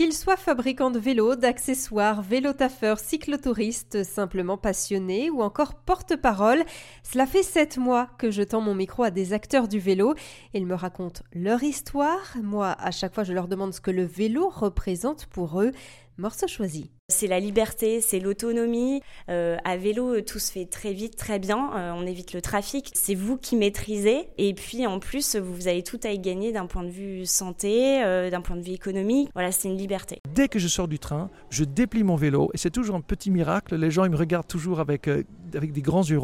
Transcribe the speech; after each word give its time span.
Qu'ils 0.00 0.14
soient 0.14 0.38
fabricants 0.38 0.90
de 0.90 0.98
vélos, 0.98 1.36
d'accessoires, 1.36 2.22
vélotaffeurs, 2.22 2.98
cyclotouristes, 2.98 4.02
simplement 4.02 4.56
passionnés 4.56 5.28
ou 5.28 5.42
encore 5.42 5.74
porte-parole, 5.74 6.64
cela 7.02 7.26
fait 7.26 7.42
sept 7.42 7.76
mois 7.76 8.08
que 8.16 8.30
je 8.30 8.42
tends 8.42 8.62
mon 8.62 8.74
micro 8.74 9.02
à 9.02 9.10
des 9.10 9.34
acteurs 9.34 9.68
du 9.68 9.78
vélo. 9.78 10.14
Ils 10.54 10.64
me 10.64 10.74
racontent 10.74 11.22
leur 11.34 11.62
histoire. 11.62 12.34
Moi, 12.42 12.74
à 12.78 12.90
chaque 12.92 13.12
fois, 13.12 13.24
je 13.24 13.34
leur 13.34 13.46
demande 13.46 13.74
ce 13.74 13.82
que 13.82 13.90
le 13.90 14.04
vélo 14.04 14.48
représente 14.48 15.26
pour 15.26 15.60
eux. 15.60 15.72
Morceau 16.18 16.46
choisi. 16.46 16.90
C'est 17.08 17.26
la 17.26 17.40
liberté, 17.40 18.00
c'est 18.00 18.20
l'autonomie. 18.20 19.00
Euh, 19.28 19.56
à 19.64 19.76
vélo, 19.76 20.20
tout 20.20 20.38
se 20.38 20.52
fait 20.52 20.66
très 20.66 20.92
vite, 20.92 21.16
très 21.16 21.38
bien. 21.38 21.70
Euh, 21.74 21.92
on 21.96 22.06
évite 22.06 22.32
le 22.34 22.42
trafic. 22.42 22.90
C'est 22.94 23.14
vous 23.14 23.36
qui 23.36 23.56
maîtrisez. 23.56 24.28
Et 24.38 24.54
puis 24.54 24.86
en 24.86 24.98
plus, 24.98 25.36
vous 25.36 25.66
avez 25.66 25.82
tout 25.82 25.98
à 26.04 26.10
y 26.10 26.18
gagner 26.18 26.52
d'un 26.52 26.66
point 26.66 26.84
de 26.84 26.90
vue 26.90 27.26
santé, 27.26 28.04
euh, 28.04 28.30
d'un 28.30 28.42
point 28.42 28.56
de 28.56 28.62
vue 28.62 28.72
économique. 28.72 29.30
Voilà, 29.34 29.50
c'est 29.50 29.68
une 29.68 29.78
liberté. 29.78 30.20
Dès 30.34 30.48
que 30.48 30.58
je 30.58 30.68
sors 30.68 30.88
du 30.88 30.98
train, 30.98 31.30
je 31.48 31.64
déplie 31.64 32.04
mon 32.04 32.16
vélo 32.16 32.50
et 32.54 32.58
c'est 32.58 32.70
toujours 32.70 32.96
un 32.96 33.00
petit 33.00 33.30
miracle. 33.30 33.76
Les 33.76 33.90
gens 33.90 34.04
ils 34.04 34.10
me 34.10 34.16
regardent 34.16 34.46
toujours 34.46 34.78
avec, 34.78 35.08
avec 35.56 35.72
des 35.72 35.82
grands 35.82 36.04
yeux. 36.04 36.20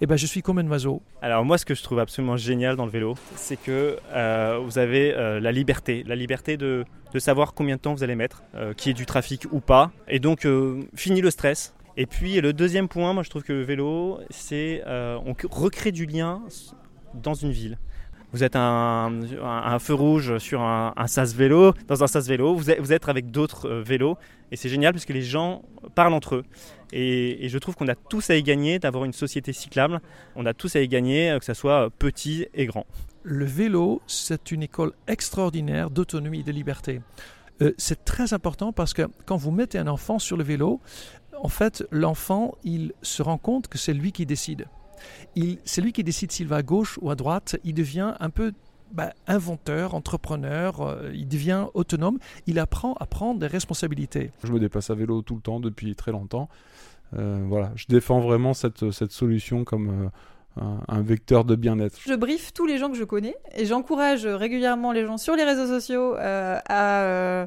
Et 0.00 0.06
ben 0.06 0.16
je 0.16 0.26
suis 0.26 0.42
comme 0.42 0.58
un 0.58 0.66
oiseau. 0.68 1.02
Alors 1.22 1.44
moi, 1.44 1.56
ce 1.56 1.64
que 1.64 1.74
je 1.74 1.82
trouve 1.82 1.98
absolument 1.98 2.36
génial 2.36 2.76
dans 2.76 2.84
le 2.84 2.90
vélo, 2.90 3.14
c'est 3.36 3.56
que 3.56 3.98
vous 4.60 4.78
avez 4.78 5.12
la 5.40 5.52
liberté, 5.52 6.04
la 6.06 6.16
liberté 6.16 6.56
de, 6.56 6.84
de 7.12 7.18
savoir 7.18 7.54
combien 7.54 7.76
de 7.76 7.80
temps 7.80 7.94
vous 7.94 8.02
allez 8.02 8.16
mettre, 8.16 8.42
qui 8.76 8.90
est 8.90 8.94
du 8.94 9.06
trafic 9.06 9.46
ou 9.50 9.60
pas. 9.60 9.90
Et 10.08 10.18
donc, 10.18 10.44
euh, 10.44 10.82
fini 10.94 11.20
le 11.20 11.30
stress. 11.30 11.74
Et 11.96 12.06
puis, 12.06 12.40
le 12.40 12.52
deuxième 12.52 12.88
point, 12.88 13.12
moi 13.12 13.22
je 13.22 13.30
trouve 13.30 13.42
que 13.42 13.52
le 13.52 13.62
vélo, 13.62 14.20
c'est 14.30 14.82
euh, 14.86 15.18
on 15.26 15.34
recrée 15.50 15.92
du 15.92 16.06
lien 16.06 16.42
dans 17.14 17.34
une 17.34 17.50
ville. 17.50 17.78
Vous 18.32 18.44
êtes 18.44 18.54
un, 18.54 19.10
feu 19.80 19.94
rouge 19.94 20.38
sur 20.38 20.62
un, 20.62 21.06
sas 21.06 21.34
vélo, 21.34 21.72
dans 21.88 22.04
un 22.04 22.06
sas 22.06 22.28
vélo, 22.28 22.54
vous 22.54 22.70
êtes, 22.70 23.08
avec 23.08 23.30
d'autres 23.30 23.68
euh, 23.68 23.82
vélos, 23.82 24.16
et 24.52 24.56
c'est 24.56 24.68
génial 24.68 24.92
parce 24.92 25.04
que 25.04 25.12
les 25.12 25.22
gens 25.22 25.62
parlent 25.94 26.14
entre 26.14 26.36
eux. 26.36 26.44
Et, 26.92 27.48
je 27.48 27.58
trouve 27.58 27.74
qu'on 27.74 27.88
a 27.88 27.96
tous 27.96 28.30
à 28.30 28.36
y 28.36 28.42
gagner 28.42 28.78
d'avoir 28.78 29.04
une 29.04 29.12
société 29.12 29.52
cyclable. 29.52 30.00
On 30.36 30.46
a 30.46 30.54
tous 30.54 30.76
à 30.76 30.80
y 30.80 30.88
gagner, 30.88 31.36
que 31.38 31.44
ce 31.44 31.54
soit 31.54 31.90
petit 31.98 32.46
et 32.54 32.66
grand. 32.66 32.86
Le 33.22 33.44
vélo, 33.44 34.00
c'est 34.06 34.50
une 34.52 34.62
école 34.62 34.92
extraordinaire 35.08 35.90
d'autonomie 35.90 36.40
et 36.40 36.44
de 36.44 36.52
liberté. 36.52 37.00
Euh, 37.62 37.72
c'est 37.78 38.04
très 38.04 38.32
important 38.32 38.72
parce 38.72 38.94
que 38.94 39.08
quand 39.26 39.36
vous 39.36 39.50
mettez 39.50 39.78
un 39.78 39.88
enfant 39.88 40.18
sur 40.18 40.36
le 40.36 40.44
vélo, 40.44 40.80
en 41.42 41.48
fait, 41.48 41.84
l'enfant, 41.90 42.54
il 42.64 42.92
se 43.02 43.22
rend 43.22 43.38
compte 43.38 43.68
que 43.68 43.78
c'est 43.78 43.94
lui 43.94 44.12
qui 44.12 44.26
décide. 44.26 44.66
C'est 45.64 45.80
lui 45.80 45.92
qui 45.92 46.04
décide 46.04 46.32
s'il 46.32 46.48
va 46.48 46.56
à 46.56 46.62
gauche 46.62 46.98
ou 47.00 47.10
à 47.10 47.14
droite. 47.14 47.56
Il 47.64 47.74
devient 47.74 48.14
un 48.20 48.30
peu 48.30 48.52
bah, 48.92 49.12
inventeur, 49.28 49.94
entrepreneur, 49.94 50.80
euh, 50.80 51.10
il 51.14 51.28
devient 51.28 51.66
autonome, 51.74 52.18
il 52.48 52.58
apprend 52.58 52.94
à 52.94 53.06
prendre 53.06 53.38
des 53.38 53.46
responsabilités. 53.46 54.32
Je 54.42 54.52
me 54.52 54.58
déplace 54.58 54.90
à 54.90 54.94
vélo 54.94 55.22
tout 55.22 55.36
le 55.36 55.40
temps 55.40 55.60
depuis 55.60 55.94
très 55.94 56.10
longtemps. 56.10 56.48
Euh, 57.16 57.44
voilà, 57.46 57.70
je 57.76 57.86
défends 57.88 58.18
vraiment 58.18 58.52
cette, 58.52 58.90
cette 58.90 59.12
solution 59.12 59.62
comme 59.62 60.10
un, 60.56 61.02
vecteur 61.02 61.44
de 61.44 61.54
bien-être. 61.54 61.98
Je 62.04 62.14
briefe 62.14 62.52
tous 62.52 62.66
les 62.66 62.78
gens 62.78 62.90
que 62.90 62.96
je 62.96 63.04
connais 63.04 63.36
et 63.54 63.66
j'encourage 63.66 64.26
régulièrement 64.26 64.92
les 64.92 65.06
gens 65.06 65.16
sur 65.16 65.36
les 65.36 65.44
réseaux 65.44 65.66
sociaux 65.66 66.16
euh, 66.16 66.58
euh, 66.70 67.46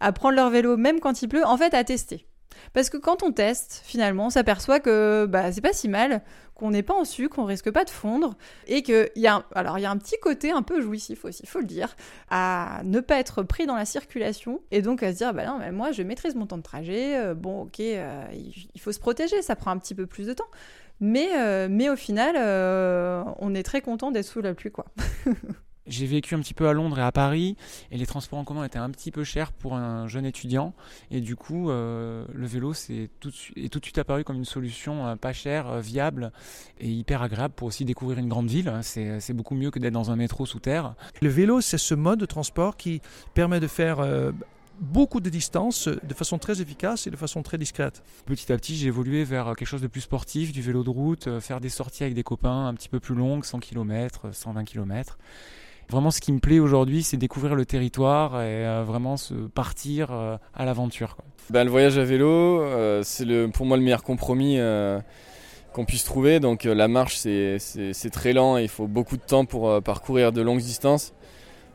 à, 0.00 0.12
prendre 0.12 0.36
leur 0.36 0.50
vélo, 0.50 0.76
même 0.76 1.00
quand 1.00 1.22
il 1.22 1.28
pleut, 1.28 1.44
en 1.44 1.56
fait 1.56 1.74
à 1.74 1.84
tester. 1.84 2.26
Parce 2.72 2.90
que 2.90 2.96
quand 2.96 3.22
on 3.22 3.32
teste, 3.32 3.82
finalement, 3.84 4.26
on 4.26 4.30
s'aperçoit 4.30 4.80
que 4.80 5.26
bah, 5.28 5.52
c'est 5.52 5.60
pas 5.60 5.72
si 5.72 5.88
mal, 5.88 6.22
qu'on 6.54 6.70
n'est 6.70 6.82
pas 6.82 6.94
en 6.94 7.04
sucre, 7.04 7.36
qu'on 7.36 7.44
risque 7.44 7.70
pas 7.70 7.84
de 7.84 7.90
fondre, 7.90 8.36
et 8.66 8.82
qu'il 8.82 9.10
y, 9.16 9.26
a, 9.26 9.44
un 9.54 9.96
petit 9.96 10.16
côté 10.20 10.52
un 10.52 10.62
peu 10.62 10.80
jouissif 10.80 11.24
aussi, 11.24 11.42
il 11.42 11.48
faut 11.48 11.60
le 11.60 11.66
dire, 11.66 11.96
à 12.30 12.82
ne 12.84 13.00
pas 13.00 13.18
être 13.18 13.42
pris 13.42 13.66
dans 13.66 13.74
la 13.74 13.84
circulation, 13.84 14.60
et 14.70 14.82
donc 14.82 15.02
à 15.02 15.12
se 15.12 15.18
dire, 15.18 15.34
bah 15.34 15.44
non, 15.46 15.58
moi 15.72 15.92
je 15.92 16.02
maîtrise 16.02 16.34
mon 16.34 16.46
temps 16.46 16.58
de 16.58 16.62
trajet, 16.62 17.18
euh, 17.18 17.34
bon 17.34 17.62
ok, 17.62 17.78
il 17.78 18.80
faut 18.80 18.92
se 18.92 19.00
protéger, 19.00 19.42
ça 19.42 19.56
prend 19.56 19.70
un 19.70 19.78
petit 19.78 19.94
peu 19.94 20.06
plus 20.06 20.26
de 20.26 20.34
temps. 20.34 20.48
Mais, 21.02 21.30
euh, 21.36 21.66
mais 21.68 21.90
au 21.90 21.96
final, 21.96 22.36
euh, 22.38 23.24
on 23.40 23.56
est 23.56 23.64
très 23.64 23.80
content 23.80 24.12
d'être 24.12 24.24
sous 24.24 24.40
la 24.40 24.54
pluie, 24.54 24.70
quoi. 24.70 24.86
J'ai 25.86 26.06
vécu 26.06 26.34
un 26.34 26.40
petit 26.40 26.54
peu 26.54 26.68
à 26.68 26.72
Londres 26.72 26.98
et 26.98 27.02
à 27.02 27.12
Paris, 27.12 27.56
et 27.90 27.98
les 27.98 28.06
transports 28.06 28.38
en 28.38 28.44
commun 28.44 28.64
étaient 28.64 28.78
un 28.78 28.90
petit 28.90 29.10
peu 29.10 29.24
chers 29.24 29.52
pour 29.52 29.74
un 29.74 30.08
jeune 30.08 30.24
étudiant. 30.24 30.74
Et 31.10 31.20
du 31.20 31.36
coup, 31.36 31.70
euh, 31.70 32.24
le 32.32 32.46
vélo 32.46 32.74
c'est 32.74 33.10
tout, 33.20 33.32
est 33.56 33.72
tout 33.72 33.80
de 33.80 33.84
suite 33.84 33.98
apparu 33.98 34.24
comme 34.24 34.36
une 34.36 34.44
solution 34.44 35.16
pas 35.16 35.32
chère, 35.32 35.80
viable 35.80 36.32
et 36.78 36.88
hyper 36.88 37.22
agréable 37.22 37.54
pour 37.54 37.68
aussi 37.68 37.84
découvrir 37.84 38.18
une 38.18 38.28
grande 38.28 38.48
ville. 38.48 38.72
C'est 38.82 39.32
beaucoup 39.32 39.54
mieux 39.54 39.70
que 39.70 39.78
d'être 39.78 39.92
dans 39.92 40.10
un 40.10 40.16
métro 40.16 40.46
sous 40.46 40.60
terre. 40.60 40.94
Le 41.20 41.28
vélo, 41.28 41.60
c'est 41.60 41.78
ce 41.78 41.94
mode 41.94 42.20
de 42.20 42.26
transport 42.26 42.76
qui 42.76 43.00
permet 43.34 43.60
de 43.60 43.66
faire 43.66 44.00
beaucoup 44.82 45.20
de 45.20 45.30
distance 45.30 45.88
de 45.88 46.14
façon 46.14 46.38
très 46.38 46.60
efficace 46.60 47.06
et 47.06 47.10
de 47.10 47.16
façon 47.16 47.42
très 47.42 47.58
discrète. 47.58 48.02
Petit 48.26 48.52
à 48.52 48.56
petit, 48.56 48.76
j'ai 48.76 48.88
évolué 48.88 49.24
vers 49.24 49.54
quelque 49.56 49.68
chose 49.68 49.80
de 49.80 49.86
plus 49.86 50.02
sportif, 50.02 50.52
du 50.52 50.60
vélo 50.60 50.82
de 50.82 50.90
route, 50.90 51.28
euh, 51.28 51.40
faire 51.40 51.60
des 51.60 51.68
sorties 51.68 52.02
avec 52.02 52.14
des 52.14 52.22
copains 52.22 52.66
un 52.66 52.74
petit 52.74 52.88
peu 52.88 53.00
plus 53.00 53.14
longues, 53.14 53.44
100 53.44 53.60
km, 53.60 54.34
120 54.34 54.64
km. 54.64 55.18
Vraiment, 55.92 56.10
ce 56.10 56.20
qui 56.22 56.32
me 56.32 56.38
plaît 56.38 56.58
aujourd'hui, 56.58 57.02
c'est 57.02 57.18
découvrir 57.18 57.54
le 57.54 57.66
territoire 57.66 58.40
et 58.40 58.66
euh, 58.66 58.82
vraiment 58.82 59.18
se 59.18 59.34
partir 59.34 60.08
euh, 60.10 60.38
à 60.54 60.64
l'aventure. 60.64 61.18
Ben, 61.50 61.64
le 61.64 61.70
voyage 61.70 61.98
à 61.98 62.04
vélo, 62.04 62.64
c'est 63.02 63.26
le, 63.26 63.48
pour 63.48 63.66
moi 63.66 63.76
le 63.76 63.82
meilleur 63.82 64.02
compromis 64.02 64.58
qu'on 65.74 65.84
puisse 65.84 66.04
trouver. 66.04 66.40
Donc 66.40 66.64
la 66.64 66.88
marche, 66.88 67.16
c'est 67.16 68.10
très 68.10 68.32
lent 68.32 68.56
et 68.56 68.62
il 68.62 68.68
faut 68.68 68.86
beaucoup 68.86 69.18
de 69.18 69.22
temps 69.22 69.44
pour 69.44 69.82
parcourir 69.82 70.32
de 70.32 70.40
longues 70.40 70.60
distances. 70.60 71.12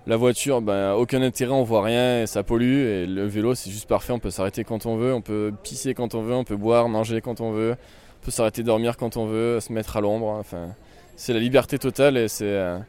La 0.07 0.16
voiture, 0.16 0.61
ben, 0.61 0.94
aucun 0.94 1.22
intérêt, 1.22 1.51
on 1.51 1.63
voit 1.63 1.84
rien 1.84 2.22
et 2.23 2.28
ça 2.28 2.41
pollue. 2.41 2.85
Et 2.88 3.05
le 3.05 3.28
vélo, 3.28 3.55
c'est 3.55 3.69
juste 3.69 3.88
parfait. 3.88 4.13
On 4.13 4.19
peut 4.19 4.31
s'arrêter 4.31 4.63
quand 4.63 4.85
on 4.85 4.95
veut, 4.95 5.13
on 5.13 5.22
peut 5.22 5.53
pisser 5.63 5.94
quand 5.94 6.16
on 6.16 6.22
veut, 6.23 6.34
on 6.34 6.45
peut 6.45 6.55
boire, 6.55 6.88
manger 6.88 7.19
quand 7.19 7.41
on 7.41 7.51
veut, 7.51 7.75
on 8.22 8.25
peut 8.25 8.31
s'arrêter 8.31 8.63
dormir 8.63 8.95
quand 8.95 9.17
on 9.17 9.25
veut, 9.25 9.59
se 9.59 9.73
mettre 9.73 9.97
à 9.97 10.01
l'ombre. 10.01 10.28
Enfin, 10.28 10.69
c'est 11.17 11.34
la 11.34 11.39
liberté 11.39 11.78
totale 11.78 12.16
et 12.16 12.29
c'est 12.29 12.45
euh, 12.45 12.79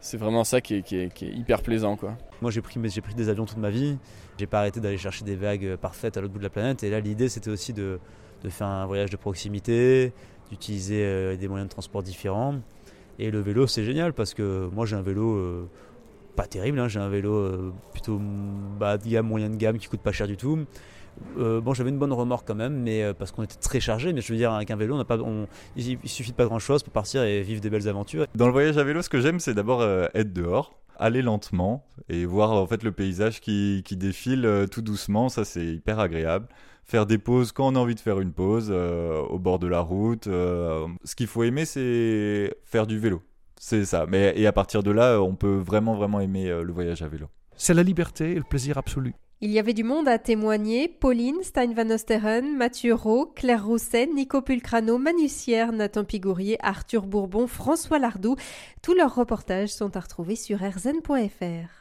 c'est 0.00 0.16
vraiment 0.16 0.44
ça 0.44 0.60
qui 0.60 0.74
est, 0.74 1.22
hyper 1.22 1.62
plaisant. 1.62 1.96
Quoi. 1.96 2.16
Moi, 2.40 2.50
j'ai 2.50 2.62
pris, 2.62 2.80
des 2.80 3.28
avions 3.28 3.44
toute 3.44 3.58
ma 3.58 3.70
vie. 3.70 3.98
J'ai 4.38 4.46
pas 4.46 4.60
arrêté 4.60 4.80
d'aller 4.80 4.96
chercher 4.96 5.24
des 5.24 5.36
vagues 5.36 5.76
parfaites 5.76 6.16
à 6.16 6.20
l'autre 6.20 6.32
bout 6.32 6.38
de 6.38 6.44
la 6.44 6.50
planète. 6.50 6.82
Et 6.82 6.90
là, 6.90 7.00
l'idée, 7.00 7.28
c'était 7.28 7.50
aussi 7.50 7.72
de, 7.72 8.00
faire 8.48 8.66
un 8.66 8.86
voyage 8.86 9.10
de 9.10 9.16
proximité, 9.16 10.12
d'utiliser 10.48 11.04
euh, 11.04 11.36
des 11.36 11.48
moyens 11.48 11.68
de 11.68 11.72
transport 11.72 12.02
différents. 12.02 12.54
Et 13.18 13.30
le 13.30 13.40
vélo, 13.40 13.66
c'est 13.66 13.84
génial 13.84 14.14
parce 14.14 14.32
que 14.32 14.68
moi, 14.72 14.86
j'ai 14.86 14.96
un 14.96 15.02
vélo. 15.02 15.34
Euh, 15.34 15.68
pas 16.40 16.46
terrible. 16.46 16.78
Hein. 16.78 16.88
J'ai 16.88 17.00
un 17.00 17.10
vélo 17.10 17.34
euh, 17.34 17.72
plutôt 17.92 18.18
bas 18.18 18.96
de 18.96 19.06
gamme, 19.06 19.26
moyen 19.26 19.50
de 19.50 19.56
gamme, 19.56 19.76
qui 19.76 19.88
coûte 19.88 20.00
pas 20.00 20.12
cher 20.12 20.26
du 20.26 20.38
tout. 20.38 20.58
Euh, 21.38 21.60
bon, 21.60 21.74
j'avais 21.74 21.90
une 21.90 21.98
bonne 21.98 22.14
remorque 22.14 22.48
quand 22.48 22.54
même, 22.54 22.80
mais 22.82 23.02
euh, 23.02 23.12
parce 23.12 23.30
qu'on 23.30 23.42
était 23.42 23.56
très 23.56 23.78
chargé. 23.78 24.14
Mais 24.14 24.22
je 24.22 24.32
veux 24.32 24.38
dire, 24.38 24.50
avec 24.52 24.70
un 24.70 24.76
vélo, 24.76 24.98
il, 25.76 25.98
suffit 26.06 26.30
de 26.30 26.36
pas 26.36 26.46
grand 26.46 26.58
chose 26.58 26.82
pour 26.82 26.94
partir 26.94 27.22
et 27.24 27.42
vivre 27.42 27.60
des 27.60 27.68
belles 27.68 27.88
aventures. 27.88 28.26
Dans 28.34 28.46
le 28.46 28.52
voyage 28.52 28.78
à 28.78 28.84
vélo, 28.84 29.02
ce 29.02 29.10
que 29.10 29.20
j'aime, 29.20 29.38
c'est 29.38 29.52
d'abord 29.52 29.84
être 29.84 30.32
dehors, 30.32 30.80
aller 30.98 31.20
lentement 31.20 31.84
et 32.08 32.24
voir 32.24 32.52
en 32.52 32.66
fait 32.66 32.82
le 32.84 32.92
paysage 32.92 33.42
qui, 33.42 33.82
qui 33.84 33.98
défile 33.98 34.66
tout 34.70 34.80
doucement. 34.80 35.28
Ça, 35.28 35.44
c'est 35.44 35.66
hyper 35.66 35.98
agréable. 35.98 36.48
Faire 36.84 37.04
des 37.04 37.18
pauses 37.18 37.52
quand 37.52 37.68
on 37.68 37.76
a 37.76 37.78
envie 37.78 37.94
de 37.94 38.00
faire 38.00 38.18
une 38.18 38.32
pause 38.32 38.70
au 38.70 39.38
bord 39.38 39.58
de 39.58 39.66
la 39.66 39.80
route. 39.80 40.24
ce 40.24 41.14
qu'il 41.14 41.26
faut 41.26 41.42
aimer, 41.42 41.66
c'est 41.66 42.54
faire 42.64 42.86
du 42.86 42.98
vélo. 42.98 43.20
C'est 43.62 43.84
ça. 43.84 44.06
Mais, 44.08 44.32
et 44.36 44.46
à 44.46 44.52
partir 44.52 44.82
de 44.82 44.90
là, 44.90 45.20
on 45.20 45.36
peut 45.36 45.58
vraiment, 45.58 45.94
vraiment 45.94 46.18
aimer 46.18 46.48
euh, 46.48 46.62
le 46.62 46.72
voyage 46.72 47.02
à 47.02 47.08
vélo. 47.08 47.26
C'est 47.56 47.74
la 47.74 47.82
liberté 47.82 48.30
et 48.30 48.36
le 48.36 48.42
plaisir 48.42 48.78
absolu. 48.78 49.12
Il 49.42 49.50
y 49.50 49.58
avait 49.58 49.74
du 49.74 49.84
monde 49.84 50.08
à 50.08 50.18
témoigner. 50.18 50.88
Pauline, 50.88 51.42
Stein 51.42 51.74
van 51.74 51.90
Osteren, 51.90 52.56
Mathieu 52.56 52.94
Rowe, 52.94 53.34
Claire 53.36 53.66
Rousset, 53.66 54.06
Nico 54.06 54.40
Pulcrano, 54.40 54.96
Manu 54.96 55.28
Nathan 55.74 56.04
Pigourier, 56.04 56.56
Arthur 56.62 57.06
Bourbon, 57.06 57.46
François 57.46 57.98
Lardou. 57.98 58.36
Tous 58.80 58.94
leurs 58.94 59.14
reportages 59.14 59.68
sont 59.68 59.94
à 59.94 60.00
retrouver 60.00 60.36
sur 60.36 60.58
rzn.fr. 60.60 61.79